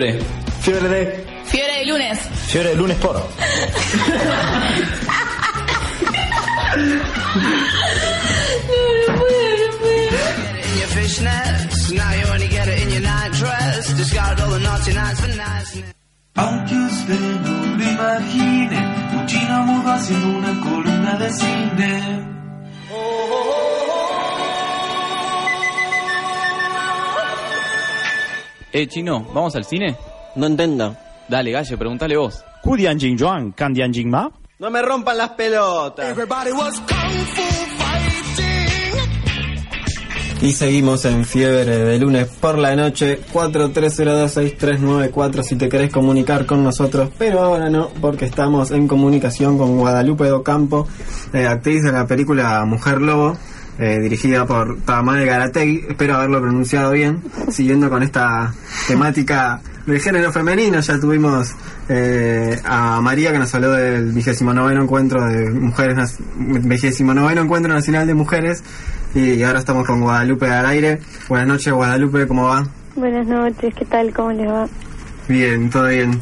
[0.00, 0.18] Fiebre.
[0.62, 1.24] Fiebre de.
[1.44, 2.18] Fiebre de lunes.
[2.46, 3.16] Fiebre de lunes por.
[3.16, 3.22] in
[10.78, 11.92] your fishnets.
[11.92, 13.92] Now you only get it in your night dress.
[13.94, 15.94] Discard all the naughty nights for niceness.
[16.36, 18.76] Aunque usted no lo imagine,
[19.18, 22.26] un chino mudo haciendo una columna de cine.
[28.72, 29.96] Eh, chino, ¿vamos al cine?
[30.36, 30.96] No entiendo.
[31.28, 32.44] Dale, Gallo, preguntale vos.
[32.62, 34.30] Kudian Jing Juan, Kandian Jing Ma.
[34.58, 36.10] No me rompan las pelotas.
[36.10, 37.42] Everybody was kung fu
[37.78, 38.60] fighting.
[40.42, 46.64] Y seguimos en fiebre de lunes por la noche 43026394 si te querés comunicar con
[46.64, 50.88] nosotros, pero ahora no, porque estamos en comunicación con Guadalupe Docampo,
[51.34, 53.36] eh, actriz de la película Mujer Lobo,
[53.80, 58.52] eh, dirigida por Tamae Garategui, espero haberlo pronunciado bien, siguiendo con esta
[58.86, 61.54] temática del género femenino, ya tuvimos
[61.88, 67.72] eh, a María que nos habló del vigésimo noveno encuentro de mujeres, vigésimo noveno encuentro
[67.72, 68.62] nacional de mujeres,
[69.14, 71.00] y ahora estamos con Guadalupe al aire.
[71.28, 72.68] Buenas noches Guadalupe, ¿cómo va?
[72.94, 74.12] Buenas noches, ¿qué tal?
[74.12, 74.68] ¿Cómo les va?
[75.26, 76.20] Bien, todo bien.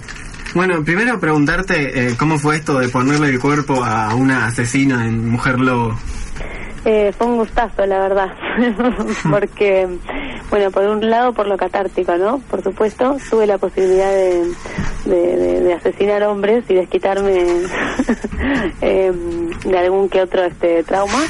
[0.55, 5.29] Bueno, primero preguntarte eh, cómo fue esto de ponerle el cuerpo a una asesina en
[5.29, 5.99] Mujer Lobo.
[6.85, 8.29] Eh, fue un gustazo, la verdad,
[9.31, 9.89] porque,
[10.49, 12.39] bueno, por un lado por lo catártico, ¿no?
[12.51, 17.43] Por supuesto, tuve la posibilidad de, asesinar hombres y desquitarme
[18.81, 19.13] eh,
[19.65, 21.19] de algún que otro este trauma.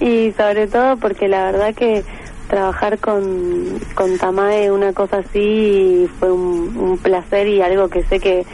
[0.00, 2.04] y sobre todo porque la verdad que
[2.48, 8.44] trabajar con, con Tamae una cosa así fue un, placer y algo que sé que,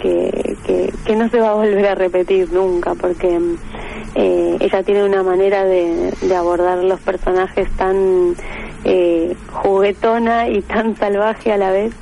[0.00, 3.38] que, que, que no se va a volver a repetir nunca porque
[4.14, 8.34] eh, ella tiene una manera de, de abordar los personajes tan
[8.84, 11.92] eh, juguetona y tan salvaje a la vez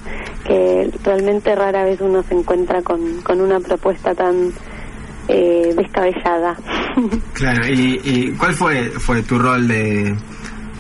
[0.47, 4.52] que realmente rara vez uno se encuentra con, con una propuesta tan
[5.29, 6.57] eh, descabellada.
[7.33, 10.17] Claro, ¿y, y cuál fue, fue tu rol de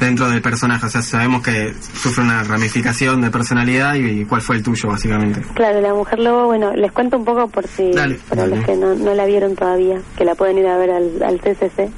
[0.00, 0.86] dentro del personaje?
[0.86, 5.40] O sea, sabemos que sufre una ramificación de personalidad y, cuál fue el tuyo, básicamente.
[5.54, 8.56] Claro, la mujer lobo, bueno, les cuento un poco por si Dale, para dale.
[8.56, 11.40] los que no, no la vieron todavía, que la pueden ir a ver al, al
[11.40, 11.90] CCC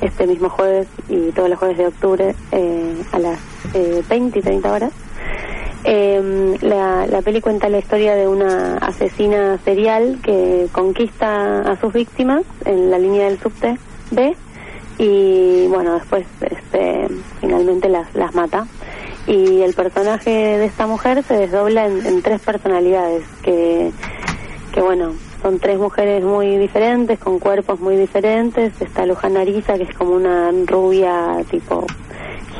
[0.00, 3.38] este mismo jueves y todos los jueves de octubre eh, a las
[3.74, 4.92] eh, 20 y 30 horas.
[5.84, 11.92] Eh, la, la peli cuenta la historia de una asesina serial que conquista a sus
[11.92, 13.78] víctimas en la línea del subte
[14.10, 14.34] B
[14.98, 17.08] y bueno después este
[17.40, 18.66] finalmente las las mata.
[19.26, 23.90] Y el personaje de esta mujer se desdobla en, tres personalidades que
[24.72, 28.80] que bueno son tres mujeres muy diferentes con cuerpos muy diferentes.
[28.80, 31.86] Está Luján Ariza que es como una rubia tipo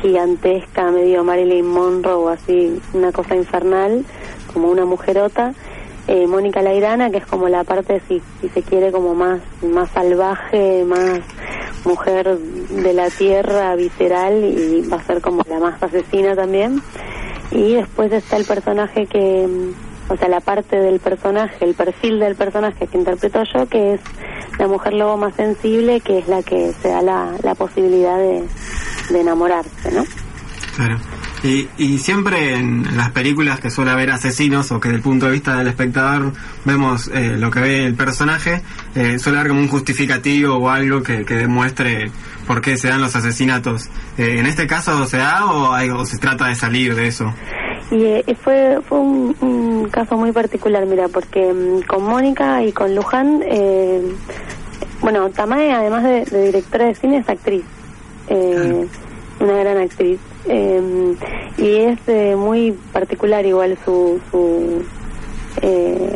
[0.01, 4.05] gigantesca medio Marilyn Monroe o así una cosa infernal
[4.53, 5.53] como una mujerota.
[6.07, 9.89] Eh, Mónica Lairana que es como la parte si, si se quiere como más más
[9.89, 11.21] salvaje más
[11.85, 16.81] mujer de la tierra visceral y va a ser como la más asesina también
[17.51, 22.19] y después está el personaje que mm, o sea la parte del personaje el perfil
[22.19, 24.01] del personaje que interpreto yo que es
[24.59, 28.43] la mujer lobo más sensible que es la que se da la, la posibilidad de,
[29.09, 30.03] de enamorarse no
[30.75, 30.97] Claro.
[31.45, 35.27] Y, y siempre en las películas que suele haber asesinos o que desde el punto
[35.27, 36.33] de vista del espectador
[36.65, 38.61] vemos eh, lo que ve el personaje,
[38.95, 42.09] eh, suele haber como un justificativo o algo que, que demuestre
[42.47, 43.89] por qué se dan los asesinatos.
[44.17, 47.31] Eh, ¿En este caso se da o, hay- o se trata de salir de eso?
[47.91, 52.71] Y eh, fue, fue un, un caso muy particular, mira, porque mm, con Mónica y
[52.71, 54.01] con Luján, eh,
[55.01, 57.63] bueno, Tamae, además de, de directora de cine, es actriz,
[58.29, 58.87] eh,
[59.39, 60.19] una gran actriz.
[60.47, 61.15] eh,
[61.57, 64.83] y es eh, muy particular igual su, su
[65.61, 66.15] eh,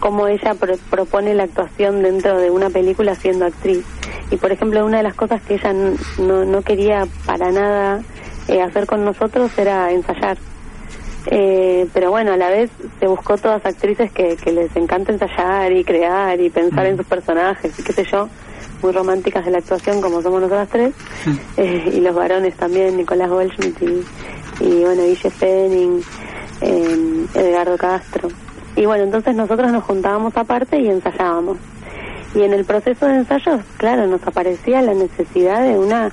[0.00, 3.84] cómo ella pro- propone la actuación dentro de una película siendo actriz.
[4.30, 5.72] Y por ejemplo, una de las cosas que ella
[6.18, 8.00] no, no quería para nada
[8.48, 10.38] eh, hacer con nosotros era ensayar.
[11.26, 15.70] Eh, pero bueno, a la vez se buscó todas actrices que, que les encanta ensayar
[15.72, 18.28] y crear y pensar en sus personajes y qué sé yo,
[18.82, 20.94] muy románticas de la actuación como somos nosotras tres,
[21.56, 26.02] Eh, y los varones también, Nicolás Goldschmidt y, y bueno, Guille Fenning,
[26.60, 28.28] eh, Edgardo Castro.
[28.76, 31.58] Y bueno, entonces nosotros nos juntábamos aparte y ensayábamos.
[32.34, 36.10] Y en el proceso de ensayos, claro, nos aparecía la necesidad de una,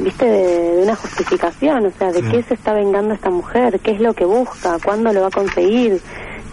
[0.00, 2.28] viste, de, de una justificación, o sea, de Sí.
[2.30, 5.30] qué se está vengando esta mujer, qué es lo que busca, cuándo lo va a
[5.30, 6.00] conseguir,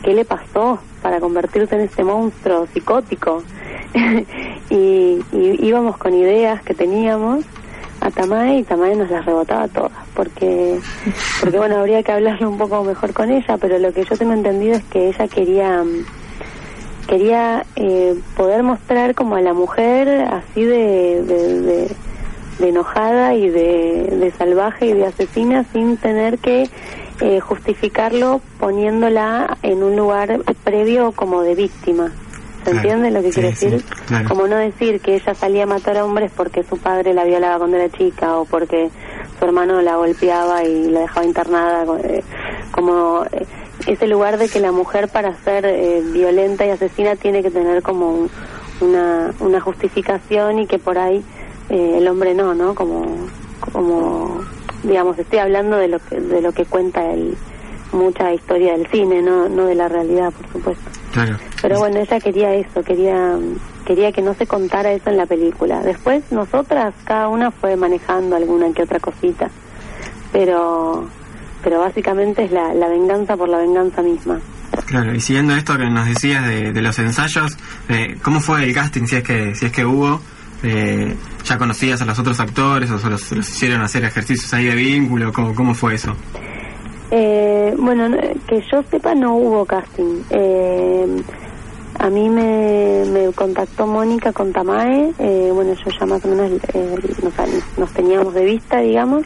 [0.03, 3.43] qué le pasó para convertirse en este monstruo psicótico.
[4.69, 7.45] y, y íbamos con ideas que teníamos,
[8.01, 10.79] a Tamae y Tamae nos las rebotaba todas, porque,
[11.41, 14.33] porque bueno, habría que hablarlo un poco mejor con ella, pero lo que yo tengo
[14.33, 15.83] entendido es que ella quería
[17.07, 24.87] quería eh, poder mostrar como a la mujer así de, de, enojada y de salvaje
[24.87, 26.69] y de asesina sin tener que
[27.21, 32.11] eh, justificarlo poniéndola en un lugar previo como de víctima.
[32.63, 32.77] ¿Se Claro.
[32.89, 33.83] entiende lo que Sí, sí, decir?
[34.07, 34.27] claro.
[34.29, 37.57] Como no decir que ella salía a matar a hombres porque su padre la violaba
[37.57, 38.89] cuando era chica o porque
[39.39, 42.21] su hermano la golpeaba y la dejaba internada, eh,
[42.71, 43.45] como eh,
[43.87, 47.81] ese lugar de que la mujer para ser eh, violenta y asesina tiene que tener
[47.81, 48.29] como un-
[48.81, 51.23] una, una justificación y que por ahí
[51.69, 52.75] eh, el hombre no, ¿no?
[52.75, 53.05] Como,
[53.73, 54.41] como,
[54.83, 57.35] digamos, estoy hablando de lo que, de lo que cuenta el,
[57.91, 60.89] mucha historia del cine, no, no de la realidad, por supuesto.
[61.11, 61.37] Claro.
[61.61, 63.37] Pero bueno, ella quería eso, quería
[63.85, 65.81] quería que no se contara eso en la película.
[65.81, 69.49] Después nosotras, cada una fue manejando alguna que otra cosita,
[70.31, 71.07] pero
[71.63, 74.39] pero básicamente es la, la venganza por la venganza misma.
[74.85, 77.57] Claro, y siguiendo esto que nos decías de, de los ensayos,
[77.89, 80.21] eh, ¿cómo fue el casting si es que si es que hubo?
[80.63, 81.15] Eh,
[81.45, 85.31] ¿Ya conocías a los otros actores o los, los hicieron hacer ejercicios ahí de vínculo?
[85.33, 86.15] ¿Cómo, cómo fue eso?
[87.11, 88.17] Eh, bueno, no-
[88.47, 90.21] que yo sepa no hubo casting.
[90.29, 91.07] Eh,
[91.97, 96.51] a mí me, me contactó Mónica con Tamae, eh, bueno, yo ya más o menos
[96.73, 99.23] eh, nos, nos teníamos de vista, digamos,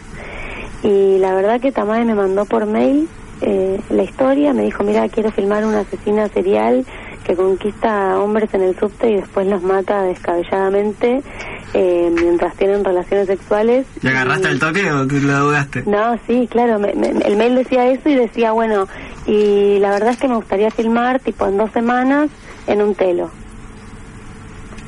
[0.81, 3.07] y la verdad que Tamae me mandó por mail
[3.41, 6.85] eh, la historia, me dijo, mira, quiero filmar una asesina serial
[7.23, 11.21] que conquista a hombres en el subte y después los mata descabelladamente
[11.73, 13.85] eh, mientras tienen relaciones sexuales.
[14.01, 15.83] ¿Le agarraste Y- el toque o lo dudaste?
[15.87, 18.87] no, sí, claro, me- me- el mail decía eso y decía, bueno,
[19.25, 22.29] y la verdad es que me gustaría filmar tipo en dos semanas
[22.67, 23.31] en un telo.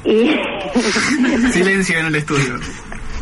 [0.04, 0.30] Y,
[1.52, 2.60] Silencio en el estudio.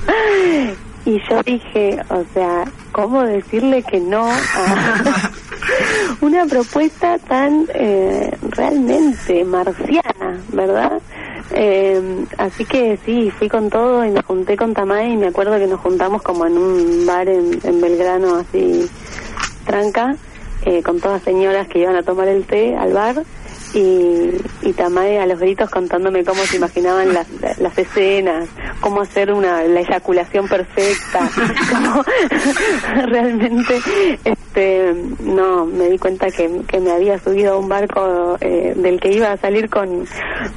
[1.06, 5.32] y yo dije, o sea, ¿cómo decirle que no a
[6.24, 11.02] una propuesta tan eh, realmente marciana, verdad?
[11.54, 15.58] Eh, así que sí, fui con todo y me junté con Tamay y me acuerdo
[15.60, 18.90] que nos juntamos como en un bar en, Belgrano, así
[19.66, 20.16] tranca,
[20.66, 23.24] eh, con todas señoras que iban a tomar el té al bar
[23.74, 24.30] y,
[24.62, 27.28] y Tamae a los gritos contándome cómo se imaginaban las,
[27.60, 28.48] las escenas,
[28.80, 31.30] cómo hacer una la eyaculación perfecta,
[31.72, 32.04] cómo
[33.08, 33.82] realmente
[34.54, 36.48] este no me di cuenta que,
[36.80, 40.06] me había subido a un barco eh, del que iba a salir con,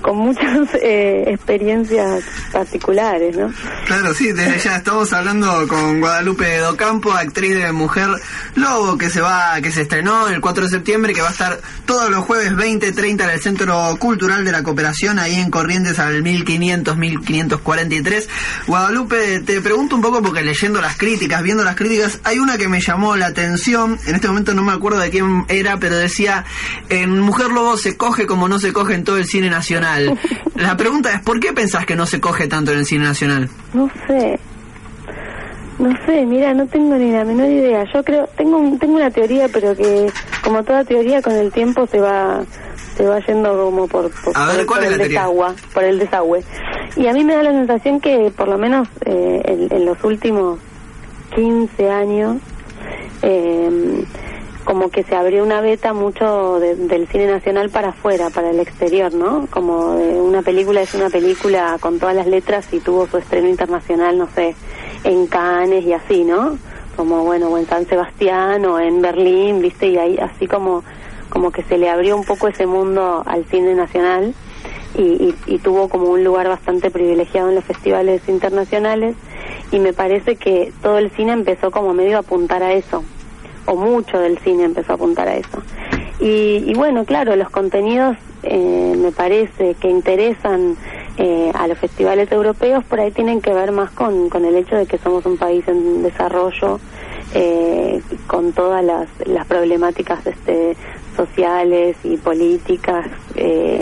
[0.03, 3.53] con muchas eh, experiencias particulares, ¿no?
[3.87, 8.09] Claro, sí, desde ya estamos hablando con Guadalupe Docampo, actriz de Mujer
[8.55, 11.61] Lobo, que se va, que se estrenó el 4 de septiembre, que va a estar
[11.87, 16.23] todos los jueves 20-30 en el Centro Cultural de la Cooperación, ahí en Corrientes al
[16.23, 18.27] 1500-1543.
[18.67, 22.69] Guadalupe, te pregunto un poco porque leyendo las críticas, viendo las críticas, hay una que
[22.69, 26.45] me llamó la atención, en este momento no me acuerdo de quién era, pero decía,
[26.89, 30.19] en Mujer Lobo se coge como no se coge en todo el cine nacional.
[30.55, 33.49] La pregunta es, ¿por qué pensás que no se coge tanto en el cine nacional?
[33.75, 34.39] No sé.
[35.79, 37.85] No sé, mira, no tengo ni la menor idea.
[37.93, 40.11] Yo creo, tengo un- tengo una teoría, pero que
[40.43, 42.43] como toda teoría con el tiempo se va
[42.97, 45.21] se va yendo como por, por, A ver, por- ¿cuál por es el la teoría?
[45.21, 46.43] desagüe, por el desagüe.
[46.97, 50.03] Y a mí me da la sensación que por lo menos eh, en, en los
[50.03, 50.59] últimos
[51.35, 52.37] 15 años
[53.31, 54.05] eh,
[54.65, 58.59] como que se abrió una beta mucho de- del cine nacional para afuera, para el
[58.61, 59.47] exterior, ¿no?
[59.51, 63.49] Como de una película es una película con todas las letras y tuvo su estreno
[63.49, 64.55] internacional, no sé,
[65.05, 66.59] en Cannes y así, ¿no?
[66.97, 69.87] Como bueno, o en San Sebastián o en Berlín, ¿viste?
[69.89, 70.83] Y ahí así como
[71.31, 74.33] como que se le abrió un poco ese mundo al cine nacional
[74.97, 79.15] y, y- y tuvo como un lugar bastante privilegiado en los festivales internacionales
[79.71, 83.05] y me parece que todo el cine empezó como medio a apuntar a eso
[83.67, 85.63] o mucho del cine empezó a apuntar a eso
[86.19, 90.77] y, y bueno claro los contenidos eh, me parece que interesan
[91.19, 94.77] eh, a los festivales europeos por ahí tienen que ver más con, con el hecho
[94.77, 96.79] de que somos un país en desarrollo
[97.35, 100.77] eh, con todas las, las problemáticas este,
[101.17, 103.81] sociales y políticas eh,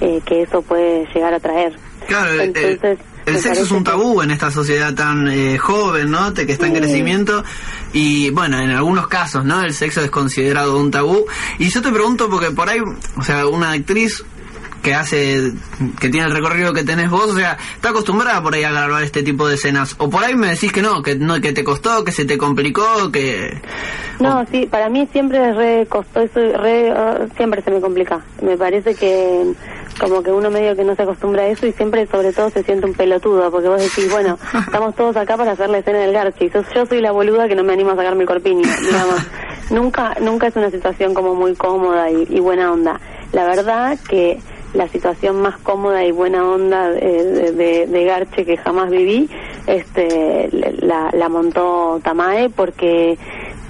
[0.00, 1.74] eh, que eso puede llegar a traer.
[2.06, 2.98] Claro, el- Entonces,
[3.36, 6.32] el, sexo es un tabú en esta sociedad tan eh, joven, ¿no?
[6.32, 6.80] Te- Que está en Sí.
[6.80, 7.44] crecimiento
[7.92, 9.62] y bueno, en algunos casos, ¿no?
[9.62, 11.26] El sexo es considerado un tabú
[11.58, 12.80] y yo te pregunto porque por ahí,
[13.16, 14.24] o sea, una actriz
[14.82, 15.52] que hace,
[16.00, 19.02] que tiene el recorrido que tenés vos, o sea, está acostumbrada por ahí a grabar
[19.02, 19.94] este tipo de escenas.
[19.98, 22.38] O por ahí me decís que no, que no, que te costó, que se te
[22.38, 23.60] complicó, que...
[24.20, 28.20] No, sí, para mí siempre es re costoso, re, ah, siempre se me complica.
[28.42, 29.52] Me parece que
[29.98, 32.62] como que uno medio que no se acostumbra a eso y siempre sobre todo se
[32.62, 36.12] siente un pelotudo, porque vos decís, bueno, estamos todos acá para hacer la escena del
[36.12, 38.62] garchi, y sos- yo soy la boluda que no me animo a sacarme el corpiño,
[38.82, 39.20] digamos.
[39.70, 42.98] nunca, nunca es una situación como muy cómoda y, y buena onda.
[43.32, 44.38] La verdad que
[44.74, 49.28] la situación más cómoda y buena onda de, de- de Garche que jamás viví,
[49.66, 50.48] este,
[50.82, 53.18] la, la montó Tamae porque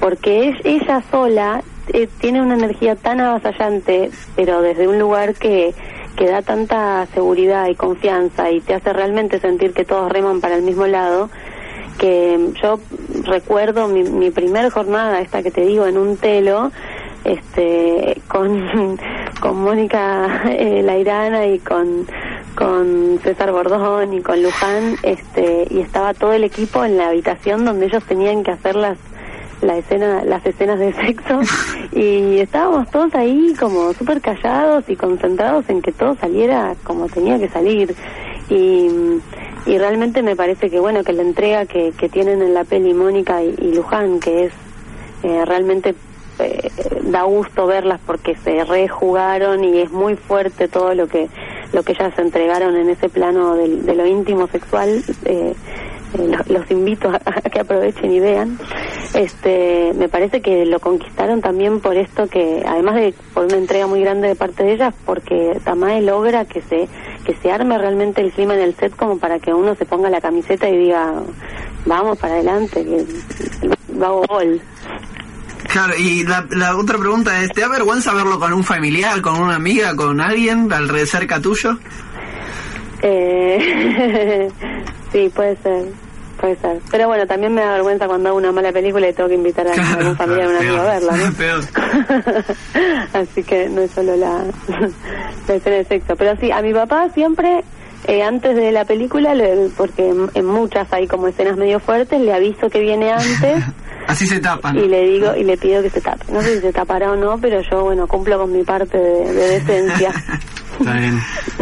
[0.01, 5.75] porque es- ella sola eh, tiene una energía tan avasallante, pero desde un lugar que,
[6.17, 10.55] que da tanta seguridad y confianza y te hace realmente sentir que todos reman para
[10.57, 11.31] el mismo lado,
[11.99, 12.79] que yo
[13.25, 16.71] recuerdo mi, mi primer jornada, esta que te digo, en un telo,
[17.25, 18.99] este con,
[19.41, 22.07] con Mónica eh, Lairana y con
[22.55, 27.65] con César Bordón y con Luján este y estaba todo el equipo en la habitación
[27.65, 28.99] donde ellos tenían que hacer las
[29.63, 31.41] la escena las escenas de sexo.
[31.93, 37.39] Y estábamos todos ahí como súper callados y concentrados en que todo saliera como tenía
[37.39, 37.95] que salir.
[38.49, 38.89] Y,
[39.67, 42.95] y realmente me parece que bueno que la entrega que, que tienen en la peli
[42.95, 44.53] Mónica y, Luján que es
[45.23, 45.95] eh, realmente
[46.43, 46.71] eh,
[47.05, 51.29] da gusto verlas porque se rejugaron y es muy fuerte todo lo que
[51.73, 55.55] lo que ellas entregaron en ese plano de, lo íntimo sexual eh,
[56.19, 57.19] eh, lo- los invito a,
[57.51, 58.59] que aprovechen y vean.
[59.15, 63.87] Este me parece que lo conquistaron también por esto que además de por una entrega
[63.87, 66.89] muy grande de parte de ellas porque Tamae logra que se
[67.25, 70.11] que se arme realmente el clima en el set como para que uno se ponga
[70.11, 71.13] la camiseta y diga
[71.87, 73.05] vamos para adelante que
[74.05, 74.61] hago gol
[75.73, 79.41] Claro, y la, la otra pregunta es, ¿te da vergüenza verlo con un familiar, con
[79.41, 81.79] una amiga, con alguien alrededor cerca tuyo?
[83.03, 84.49] Eh,
[85.13, 85.85] sí, puede ser,
[86.41, 86.79] puede ser.
[86.91, 89.67] Pero bueno, también me da vergüenza cuando hago una mala película y tengo que invitar
[89.69, 91.33] a Claro, algún familiar o un amigo a verla, ¿no?
[91.39, 91.61] peor.
[93.13, 94.45] Así que no es solo la,
[95.49, 96.17] la escena de sexo.
[96.17, 97.65] Pero sí, a mi papá siempre,
[98.07, 102.21] eh, antes de la película, le- porque en, en muchas hay como escenas medio fuertes,
[102.21, 103.65] le aviso que viene antes.
[104.11, 104.77] Así se tapan.
[104.77, 106.33] Y le digo y le pido que se tape.
[106.33, 109.33] No sé si se tapará o no, pero yo, bueno, cumplo con mi parte de,
[109.33, 110.11] de decencia.
[110.81, 111.21] Está bien.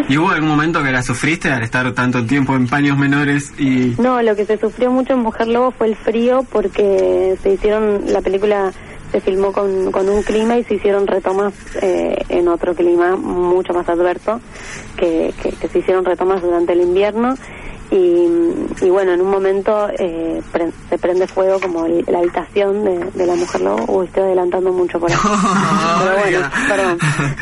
[0.09, 3.95] ¿Y hubo algún momento que la sufriste al estar tanto tiempo en paños menores y...
[3.99, 8.05] No, lo que se sufrió mucho en Mujer Lobo fue el frío porque se hicieron,
[8.07, 8.73] la película
[9.11, 11.53] se filmó con, con un clima y se hicieron retomas
[11.83, 14.41] eh, en otro clima mucho más adverso,
[14.97, 17.35] que, que, que se hicieron retomas durante el invierno
[17.91, 18.29] y,
[18.85, 22.99] y bueno, en un momento eh, pre- se prende fuego como el- la habitación de,
[23.15, 25.17] de la Mujer Lobo, uy, estoy adelantando mucho por ahí.
[26.05, 26.99] Pero bueno, perdón.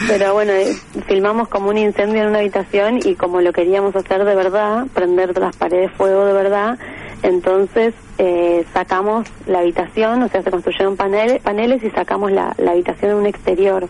[0.09, 0.77] Pero bueno, eh,
[1.07, 5.37] filmamos como un incendio en una habitación y como lo queríamos hacer de verdad, prender
[5.39, 6.79] las paredes fuego de verdad,
[7.23, 12.71] entonces eh, sacamos la habitación, o sea, se construyeron paneles, paneles y sacamos la, la
[12.73, 13.89] habitación en un exterior.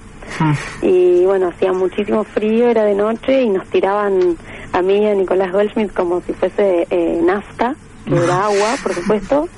[0.82, 4.36] Y bueno, hacía muchísimo frío, era de noche y nos tiraban
[4.76, 7.74] a mí y a Nicolás Goldschmidt como si fuese eh, nafta,
[8.06, 9.48] que era agua, por supuesto,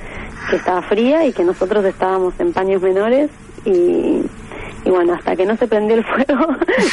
[0.48, 3.30] que estaba fría y que nosotros estábamos en paños menores
[3.64, 4.22] y,
[4.84, 6.46] y bueno, hasta que no se prendió el fuego,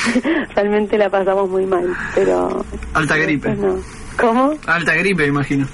[0.55, 2.65] realmente la pasamos muy mal, pero...
[2.94, 3.55] Alta gripe.
[3.55, 3.77] no.
[4.17, 4.53] ¿Cómo?
[4.65, 5.67] Alta gripe, imagino.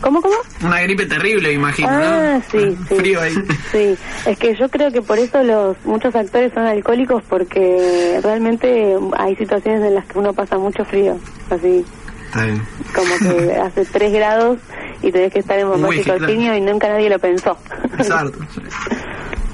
[0.00, 0.34] ¿Cómo, cómo?
[0.62, 2.42] Una gripe terrible, imagino, Ah, ¿no?
[2.50, 2.94] sí, sí.
[2.96, 3.34] Frío ahí.
[3.72, 8.94] Sí, es que yo creo que por eso los muchos actores son alcohólicos porque realmente
[9.16, 11.16] hay situaciones en las que uno pasa mucho frío,
[11.50, 11.84] así
[12.26, 12.62] Está bien.
[12.94, 14.58] como que hace 3 grados
[15.02, 16.30] y tenés que estar en bombacho y claro.
[16.30, 17.56] y nunca nadie lo pensó.
[17.98, 18.38] Exacto.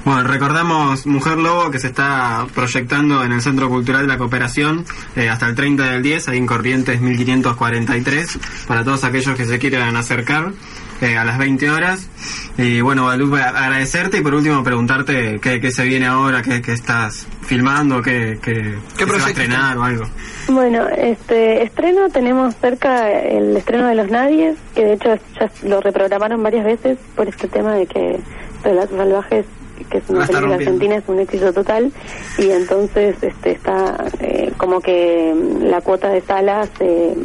[0.05, 4.85] Bueno, recordamos Mujer Lobo que se está proyectando en el Centro Cultural de la Cooperación
[5.15, 9.57] eh, hasta el 30 del 10, ahí en Corrientes 1543, para todos aquellos que se
[9.57, 10.51] quieran acercar
[11.01, 12.07] eh, a las 20 horas.
[12.55, 16.73] Y bueno, Guadalupe, agradecerte y por último preguntarte qué, qué se viene ahora, qué, qué
[16.73, 20.05] estás filmando, qué, qué, qué se va a estrenar o algo.
[20.49, 25.81] Bueno, este estreno tenemos cerca el estreno de Los Nadies, que de hecho ya lo
[25.81, 28.19] reprogramaron varias veces por este tema de que
[28.63, 29.45] Relatos Salvajes,
[29.89, 31.91] que es una película argentina, es un éxito total.
[32.37, 37.15] Y entonces este está eh, como que mm, la cuota de salas se,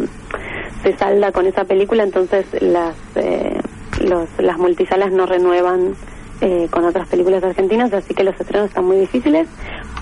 [0.82, 3.58] se salda con esa película, entonces las eh,
[4.00, 5.94] los, las multisalas no renuevan
[6.40, 9.46] eh, con otras películas argentinas, así que los estrenos están muy difíciles,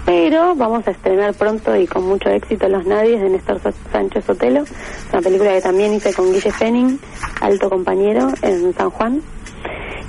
[0.06, 4.64] pero vamos a estrenar pronto y con mucho éxito Los Nadies de Néstor Sánchez Sotelo,
[5.12, 7.00] una película que también hice con Guille Fenning,
[7.40, 9.20] alto compañero, en San Juan.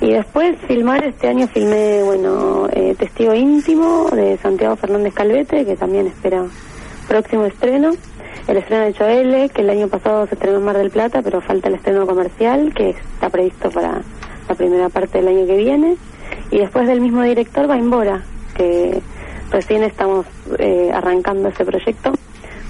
[0.00, 5.76] Y después filmar, este año filmé, bueno, eh, Testigo Íntimo de Santiago Fernández Calvete, que
[5.76, 6.44] también espera
[7.06, 7.90] próximo estreno.
[8.48, 11.40] el estreno de Choele, que el año pasado se estrenó en Mar del Plata, pero
[11.40, 14.00] falta el estreno comercial, que está previsto para
[14.48, 15.96] la primera parte del año que viene.
[16.50, 18.22] Y después del mismo director, Baimbora,
[18.56, 19.00] que
[19.50, 20.24] recién estamos
[20.58, 22.12] eh, arrancando ese proyecto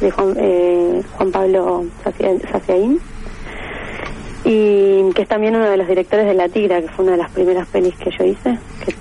[0.01, 3.01] de Juan, eh, Juan Pablo Sacia- Saciaín.
[4.45, 7.19] Y que es también uno de los directores de La Tigra, que fue una de
[7.19, 8.95] las primeras pelis que yo hice, que,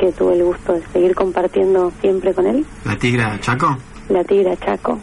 [0.00, 2.64] que tuve el gusto de seguir compartiendo siempre con él.
[2.84, 3.76] La tigra Chaco.
[4.08, 4.98] La Tigra Chaco.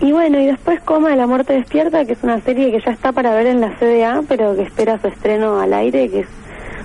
[0.00, 2.92] Y bueno, y después Coma de la Muerte Despierta, que es una serie que ya
[2.92, 6.28] está para ver en la CDA, pero que espera su estreno al aire, que es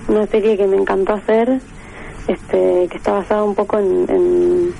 [0.08, 1.60] una serie que me encantó hacer,
[2.28, 4.74] este, que está basada un poco en, en,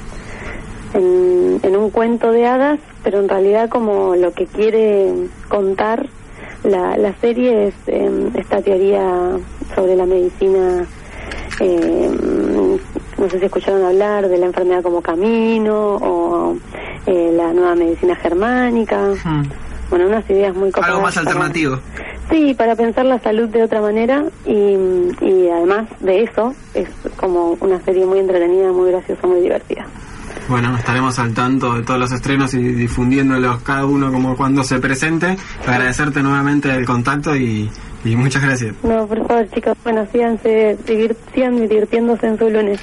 [0.95, 5.13] en- en un cuento de hadas, pero en realidad como lo que quiere
[5.49, 6.07] contar
[6.65, 9.03] la, la serie es em, esta teoría
[9.75, 10.85] sobre la medicina
[11.61, 12.11] eh,
[13.19, 16.57] no sé si escucharon hablar de la enfermedad como camino o
[17.07, 19.15] eh, la nueva medicina germánica.
[19.89, 20.91] Bueno, unas ideas muy copadas.
[20.91, 21.79] Algo más para- alternativo.
[22.31, 24.53] Sí, para pensar la salud de otra manera y,
[25.25, 29.87] y además de eso es como una serie muy entretenida, muy graciosa, muy divertida.
[30.49, 34.79] Bueno, estaremos al tanto de todos los estrenos y difundiéndolos cada uno como cuando se
[34.79, 35.37] presente.
[35.67, 37.69] Agradecerte nuevamente el contacto y,
[38.05, 38.75] y muchas gracias.
[38.85, 42.79] No, por favor, chicos, bueno, síganse, divir- sigan divirtiéndose en su lunes.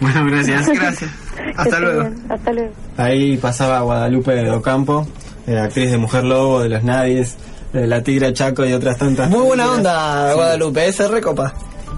[0.00, 0.66] Bueno, gracias.
[0.68, 1.10] Gracias.
[1.56, 2.00] Hasta luego.
[2.00, 2.14] bien.
[2.30, 2.72] Hasta luego.
[2.96, 5.06] Ahí pasaba Guadalupe de Ocampo,
[5.46, 7.36] eh, actriz de Mujer Lobo, de Los Nadies,
[7.74, 9.28] de La Tigra Chaco y otras tantas.
[9.28, 9.94] Muy buena películas.
[9.96, 11.52] onda, Guadalupe, ese recopa.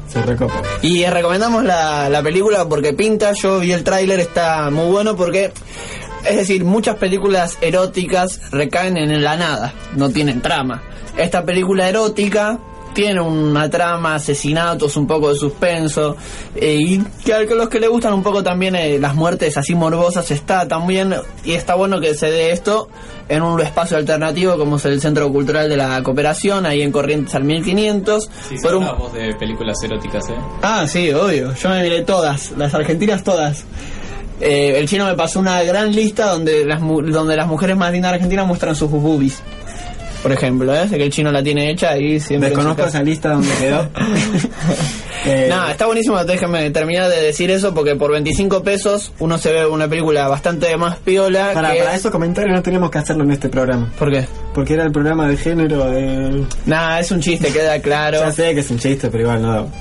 [0.08, 0.62] Se recopa.
[0.82, 5.52] Y recomendamos la, la película porque pinta, yo vi el tráiler, está muy bueno porque,
[6.25, 10.82] es decir, muchas películas eróticas recaen en la nada, no tienen trama.
[11.16, 12.58] Esta película erótica
[12.94, 16.16] tiene una trama, asesinatos, un poco de suspenso,
[16.54, 19.74] eh, y que a los que le gustan un poco también eh, las muertes así
[19.74, 22.88] morbosas está también, y está bueno que se dé esto
[23.28, 27.34] en un espacio alternativo como es el Centro Cultural de la Cooperación, ahí en Corrientes
[27.34, 30.34] al 1500, Sí, por un, voz de películas eróticas, ¿eh?
[30.62, 31.54] Ah, sí, obvio.
[31.54, 33.64] Yo me miré todas, las argentinas todas.
[34.40, 38.10] Eh, el chino me pasó una gran lista donde las, donde las mujeres más lindas
[38.10, 39.42] de Argentina muestran sus boobies.
[40.25, 40.88] Por ejemplo, ¿eh?
[40.88, 42.49] Sé que el chino la tiene hecha y siempre...
[42.49, 43.88] Desconozco esa lista donde quedó.
[45.26, 49.55] Eh, Nada, está buenísimo, déjenme terminar de decir eso porque por 25 pesos uno se
[49.55, 51.79] ve una película bastante más piola para, que...
[51.79, 53.90] para esos comentarios no teníamos que hacerlo en este programa.
[53.98, 54.27] ¿Por qué?
[54.53, 56.44] Porque era el programa de género de...
[56.66, 58.18] Nada, es un chiste, queda claro.
[58.18, 59.72] Ya sé que es un chiste, pero igual no.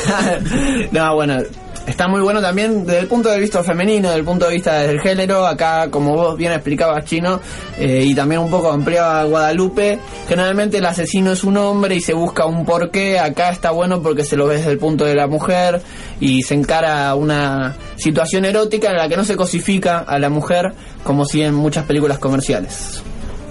[0.90, 1.42] no, bueno,
[1.86, 4.80] está muy bueno también desde el punto de vista femenino, desde el punto de vista
[4.80, 5.46] del género.
[5.46, 7.40] Acá, como vos bien explicabas, Chino,
[7.78, 12.14] eh, y también un poco ampliaba Guadalupe, generalmente el asesino es un hombre y se
[12.14, 13.18] busca un porqué.
[13.18, 15.82] Acá está bueno porque se lo ve desde el punto de la mujer
[16.20, 20.72] y se encara una situación erótica en la que no se cosifica a la mujer
[21.02, 23.02] como si en muchas películas comerciales.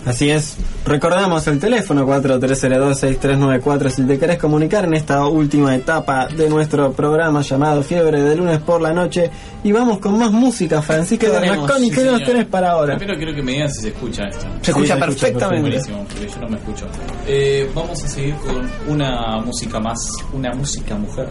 [0.05, 0.57] Así es.
[0.83, 7.41] Recordamos el teléfono 4302-6394 si te querés comunicar en esta última etapa de nuestro programa
[7.41, 9.29] llamado Fiebre de lunes por la noche.
[9.63, 11.27] Y vamos con más música, Francisco.
[11.31, 11.89] Bernasconi.
[11.89, 12.97] Sí, ¿Qué nos tenés para ahora?
[12.97, 14.47] Primero quiero que me digan si se escucha esto.
[14.61, 15.69] Se escucha se escucha perfectamente.
[15.69, 16.85] Buenísimo, porque yo no me escucho.
[17.27, 19.99] Eh, vamos a seguir con una música más,
[20.33, 21.29] una música mujer,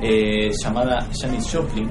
[0.00, 1.88] eh, llamada Janis Joplin.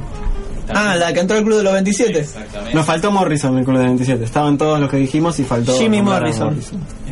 [0.70, 2.20] Ah, la que entró al Club de los 27.
[2.20, 2.74] Exactamente.
[2.76, 4.24] Nos faltó Morrison en el Club de 27.
[4.24, 5.78] Estaban todos los que dijimos y faltó.
[5.78, 6.58] Jimmy Morrison.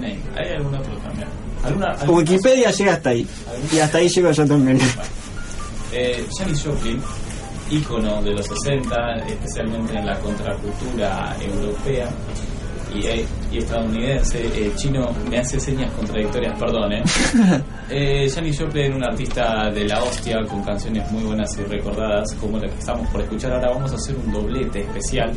[0.02, 0.22] Ahí.
[0.38, 1.28] ¿Hay algún otro también?
[1.64, 3.28] ¿Alguna, alguna- Wikipedia llega hasta ahí.
[3.74, 4.80] Y hasta ahí llego yo también.
[5.92, 7.02] Eh, Janis Joplin,
[7.72, 8.96] ícono de los 60,
[9.28, 12.08] especialmente en la contracultura europea
[12.96, 14.46] y, eh, y estadounidense.
[14.56, 16.94] Eh, chino me hace señas contradictorias, perdón.
[16.94, 17.04] Eh.
[17.92, 22.60] Eh, Janis Joplin, una artista de la hostia con canciones muy buenas y recordadas, como
[22.60, 23.70] la que estamos por escuchar ahora.
[23.72, 25.34] Vamos a hacer un doblete especial.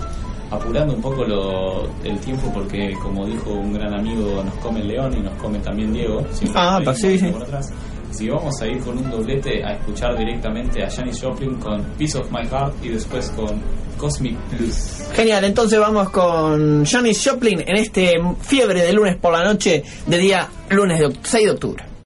[0.51, 4.88] Apurando un poco lo, el tiempo porque como dijo un gran amigo nos come el
[4.88, 7.29] león y nos come también Diego Ah, pa, un sí, sí.
[7.29, 7.73] por atrás.
[8.18, 12.18] Que vamos a ir con un doblete a escuchar directamente a Janis Joplin con Piece
[12.18, 13.61] of My Heart y después con
[13.96, 15.09] Cosmic Blues.
[15.14, 20.18] Genial, entonces vamos con Janis Joplin en este fiebre de lunes por la noche de
[20.18, 21.85] día lunes de oct- 6 de octubre.